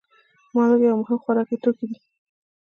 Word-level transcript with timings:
مالګه 0.55 0.85
یو 0.87 0.97
مهم 1.01 1.17
خوراکي 1.23 1.57
توکی 1.63 1.85
دی. 1.89 1.97